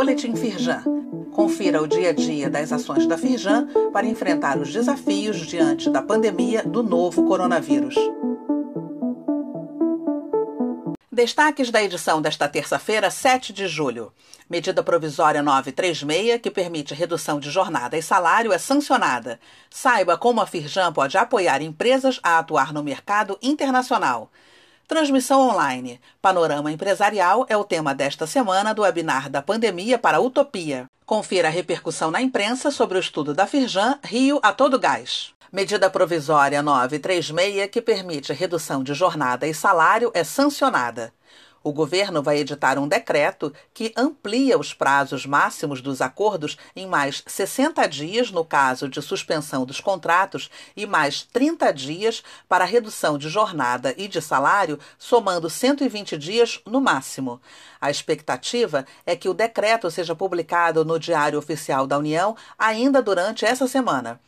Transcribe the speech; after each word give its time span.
Boletim 0.00 0.34
Firjan. 0.34 0.82
Confira 1.30 1.82
o 1.82 1.86
dia 1.86 2.08
a 2.08 2.12
dia 2.14 2.48
das 2.48 2.72
ações 2.72 3.06
da 3.06 3.18
Firjan 3.18 3.68
para 3.92 4.06
enfrentar 4.06 4.56
os 4.56 4.72
desafios 4.72 5.46
diante 5.46 5.90
da 5.90 6.00
pandemia 6.00 6.62
do 6.62 6.82
novo 6.82 7.26
coronavírus. 7.26 7.94
Destaques 11.12 11.70
da 11.70 11.82
edição 11.82 12.22
desta 12.22 12.48
terça-feira, 12.48 13.10
7 13.10 13.52
de 13.52 13.68
julho. 13.68 14.10
Medida 14.48 14.82
provisória 14.82 15.42
936, 15.42 16.40
que 16.40 16.50
permite 16.50 16.94
redução 16.94 17.38
de 17.38 17.50
jornada 17.50 17.94
e 17.94 18.02
salário, 18.02 18.54
é 18.54 18.58
sancionada. 18.58 19.38
Saiba 19.68 20.16
como 20.16 20.40
a 20.40 20.46
Firjan 20.46 20.94
pode 20.94 21.18
apoiar 21.18 21.60
empresas 21.60 22.18
a 22.22 22.38
atuar 22.38 22.72
no 22.72 22.82
mercado 22.82 23.38
internacional. 23.42 24.30
Transmissão 24.90 25.48
online. 25.48 26.00
Panorama 26.20 26.72
empresarial 26.72 27.46
é 27.48 27.56
o 27.56 27.62
tema 27.62 27.94
desta 27.94 28.26
semana 28.26 28.74
do 28.74 28.82
webinar 28.82 29.30
da 29.30 29.40
pandemia 29.40 29.96
para 29.96 30.16
a 30.16 30.20
Utopia. 30.20 30.90
Confira 31.06 31.46
a 31.46 31.50
repercussão 31.50 32.10
na 32.10 32.20
imprensa 32.20 32.72
sobre 32.72 32.98
o 32.98 33.00
estudo 33.00 33.32
da 33.32 33.46
Firjan 33.46 34.00
Rio 34.02 34.40
a 34.42 34.52
todo 34.52 34.80
gás. 34.80 35.32
Medida 35.52 35.88
provisória 35.88 36.60
936, 36.60 37.70
que 37.70 37.80
permite 37.80 38.32
redução 38.32 38.82
de 38.82 38.92
jornada 38.92 39.46
e 39.46 39.54
salário, 39.54 40.10
é 40.12 40.24
sancionada. 40.24 41.12
O 41.62 41.74
governo 41.74 42.22
vai 42.22 42.38
editar 42.38 42.78
um 42.78 42.88
decreto 42.88 43.52
que 43.74 43.92
amplia 43.94 44.58
os 44.58 44.72
prazos 44.72 45.26
máximos 45.26 45.82
dos 45.82 46.00
acordos 46.00 46.56
em 46.74 46.86
mais 46.86 47.22
60 47.26 47.86
dias 47.86 48.30
no 48.30 48.42
caso 48.46 48.88
de 48.88 49.02
suspensão 49.02 49.66
dos 49.66 49.78
contratos 49.78 50.50
e 50.74 50.86
mais 50.86 51.22
30 51.22 51.70
dias 51.72 52.22
para 52.48 52.64
redução 52.64 53.18
de 53.18 53.28
jornada 53.28 53.94
e 53.98 54.08
de 54.08 54.22
salário, 54.22 54.78
somando 54.98 55.50
120 55.50 56.16
dias 56.16 56.62
no 56.64 56.80
máximo. 56.80 57.38
A 57.78 57.90
expectativa 57.90 58.86
é 59.04 59.14
que 59.14 59.28
o 59.28 59.34
decreto 59.34 59.90
seja 59.90 60.14
publicado 60.14 60.82
no 60.82 60.98
Diário 60.98 61.38
Oficial 61.38 61.86
da 61.86 61.98
União 61.98 62.34
ainda 62.58 63.02
durante 63.02 63.44
essa 63.44 63.68
semana. 63.68 64.18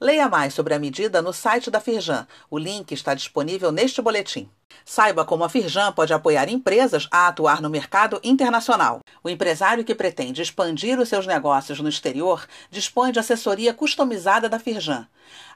Leia 0.00 0.28
mais 0.28 0.54
sobre 0.54 0.74
a 0.74 0.78
medida 0.78 1.22
no 1.22 1.32
site 1.32 1.70
da 1.70 1.78
Firjan. 1.78 2.26
O 2.50 2.58
link 2.58 2.90
está 2.90 3.14
disponível 3.14 3.70
neste 3.70 4.02
boletim. 4.02 4.50
Saiba 4.84 5.24
como 5.24 5.44
a 5.44 5.48
Firjan 5.48 5.92
pode 5.92 6.12
apoiar 6.12 6.48
empresas 6.48 7.06
a 7.10 7.28
atuar 7.28 7.62
no 7.62 7.70
mercado 7.70 8.20
internacional. 8.24 9.00
O 9.22 9.28
empresário 9.28 9.84
que 9.84 9.94
pretende 9.94 10.42
expandir 10.42 10.98
os 10.98 11.08
seus 11.08 11.26
negócios 11.26 11.80
no 11.80 11.88
exterior 11.88 12.46
dispõe 12.70 13.12
de 13.12 13.18
assessoria 13.18 13.72
customizada 13.72 14.48
da 14.48 14.58
Firjan. 14.58 15.06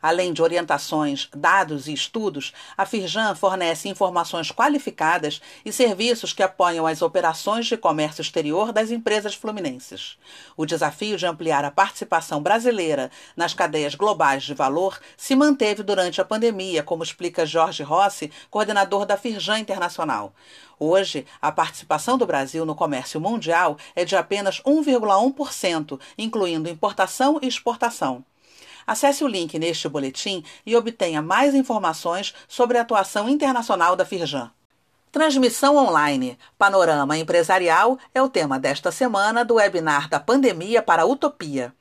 Além 0.00 0.32
de 0.32 0.42
orientações, 0.42 1.28
dados 1.34 1.88
e 1.88 1.92
estudos, 1.92 2.52
a 2.76 2.84
Firjan 2.84 3.34
fornece 3.34 3.88
informações 3.88 4.52
qualificadas 4.52 5.40
e 5.64 5.72
serviços 5.72 6.32
que 6.32 6.42
apoiam 6.42 6.86
as 6.86 7.00
operações 7.00 7.66
de 7.66 7.76
comércio 7.76 8.20
exterior 8.20 8.70
das 8.70 8.90
empresas 8.90 9.34
fluminenses. 9.34 10.18
O 10.56 10.66
desafio 10.66 11.16
de 11.16 11.26
ampliar 11.26 11.64
a 11.64 11.70
participação 11.70 12.42
brasileira 12.42 13.10
nas 13.34 13.54
cadeias 13.54 13.94
globais 13.94 14.42
de 14.42 14.54
valor 14.54 15.00
se 15.16 15.34
manteve 15.34 15.82
durante 15.82 16.20
a 16.20 16.24
pandemia, 16.24 16.82
como 16.82 17.02
explica 17.02 17.46
Jorge 17.46 17.82
Rossi, 17.82 18.30
coordenador 18.50 19.03
da 19.04 19.16
Firjan 19.16 19.58
Internacional. 19.58 20.32
Hoje, 20.78 21.26
a 21.40 21.52
participação 21.52 22.18
do 22.18 22.26
Brasil 22.26 22.64
no 22.64 22.74
comércio 22.74 23.20
mundial 23.20 23.76
é 23.94 24.04
de 24.04 24.16
apenas 24.16 24.60
1,1%, 24.62 26.00
incluindo 26.18 26.68
importação 26.68 27.38
e 27.42 27.46
exportação. 27.46 28.24
Acesse 28.86 29.24
o 29.24 29.28
link 29.28 29.58
neste 29.58 29.88
boletim 29.88 30.44
e 30.66 30.76
obtenha 30.76 31.22
mais 31.22 31.54
informações 31.54 32.34
sobre 32.46 32.76
a 32.76 32.82
atuação 32.82 33.28
internacional 33.28 33.96
da 33.96 34.04
Firjan. 34.04 34.50
Transmissão 35.10 35.76
online. 35.76 36.36
Panorama 36.58 37.16
empresarial 37.16 37.98
é 38.12 38.20
o 38.20 38.28
tema 38.28 38.58
desta 38.58 38.90
semana 38.90 39.44
do 39.44 39.54
webinar 39.54 40.08
da 40.08 40.18
Pandemia 40.18 40.82
para 40.82 41.02
a 41.02 41.06
Utopia. 41.06 41.72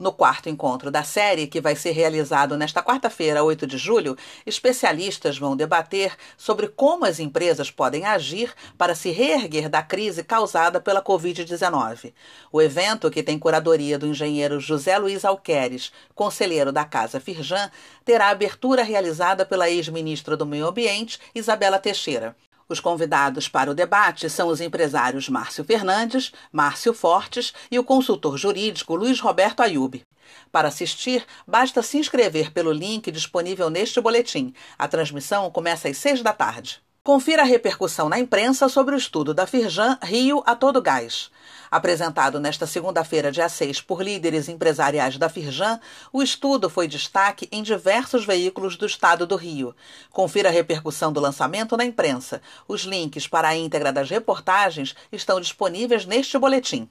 No 0.00 0.12
quarto 0.12 0.48
encontro 0.48 0.92
da 0.92 1.02
série, 1.02 1.48
que 1.48 1.60
vai 1.60 1.74
ser 1.74 1.90
realizado 1.90 2.56
nesta 2.56 2.80
quarta-feira, 2.80 3.42
8 3.42 3.66
de 3.66 3.76
julho, 3.76 4.16
especialistas 4.46 5.36
vão 5.36 5.56
debater 5.56 6.16
sobre 6.36 6.68
como 6.68 7.04
as 7.04 7.18
empresas 7.18 7.68
podem 7.68 8.04
agir 8.04 8.54
para 8.76 8.94
se 8.94 9.10
reerguer 9.10 9.68
da 9.68 9.82
crise 9.82 10.22
causada 10.22 10.80
pela 10.80 11.02
Covid-19. 11.02 12.14
O 12.52 12.62
evento, 12.62 13.10
que 13.10 13.24
tem 13.24 13.40
curadoria 13.40 13.98
do 13.98 14.06
engenheiro 14.06 14.60
José 14.60 14.96
Luiz 14.98 15.24
Alqueres, 15.24 15.90
conselheiro 16.14 16.70
da 16.70 16.84
Casa 16.84 17.18
Firjan, 17.18 17.68
terá 18.04 18.28
abertura 18.28 18.84
realizada 18.84 19.44
pela 19.44 19.68
ex-ministra 19.68 20.36
do 20.36 20.46
Meio 20.46 20.68
Ambiente, 20.68 21.18
Isabela 21.34 21.76
Teixeira. 21.76 22.36
Os 22.70 22.80
convidados 22.80 23.48
para 23.48 23.70
o 23.70 23.74
debate 23.74 24.28
são 24.28 24.48
os 24.48 24.60
empresários 24.60 25.26
Márcio 25.26 25.64
Fernandes, 25.64 26.32
Márcio 26.52 26.92
Fortes 26.92 27.54
e 27.70 27.78
o 27.78 27.84
consultor 27.84 28.36
jurídico 28.36 28.94
Luiz 28.94 29.20
Roberto 29.20 29.60
Ayub. 29.60 30.04
Para 30.52 30.68
assistir, 30.68 31.24
basta 31.46 31.82
se 31.82 31.96
inscrever 31.96 32.52
pelo 32.52 32.70
link 32.70 33.10
disponível 33.10 33.70
neste 33.70 33.98
boletim. 34.02 34.52
A 34.78 34.86
transmissão 34.86 35.50
começa 35.50 35.88
às 35.88 35.96
seis 35.96 36.22
da 36.22 36.34
tarde. 36.34 36.82
Confira 37.08 37.40
a 37.40 37.46
repercussão 37.46 38.06
na 38.06 38.18
imprensa 38.18 38.68
sobre 38.68 38.94
o 38.94 38.98
estudo 38.98 39.32
da 39.32 39.46
Firjan 39.46 39.96
Rio 40.02 40.42
a 40.44 40.54
todo 40.54 40.82
gás. 40.82 41.30
Apresentado 41.70 42.38
nesta 42.38 42.66
segunda-feira, 42.66 43.32
dia 43.32 43.48
6, 43.48 43.80
por 43.80 44.02
líderes 44.02 44.46
empresariais 44.46 45.16
da 45.16 45.30
Firjan, 45.30 45.80
o 46.12 46.22
estudo 46.22 46.68
foi 46.68 46.86
destaque 46.86 47.48
em 47.50 47.62
diversos 47.62 48.26
veículos 48.26 48.76
do 48.76 48.84
estado 48.84 49.26
do 49.26 49.36
Rio. 49.36 49.74
Confira 50.10 50.50
a 50.50 50.52
repercussão 50.52 51.10
do 51.10 51.18
lançamento 51.18 51.78
na 51.78 51.84
imprensa. 51.86 52.42
Os 52.68 52.82
links 52.82 53.26
para 53.26 53.48
a 53.48 53.56
íntegra 53.56 53.90
das 53.90 54.10
reportagens 54.10 54.94
estão 55.10 55.40
disponíveis 55.40 56.04
neste 56.04 56.36
boletim. 56.36 56.90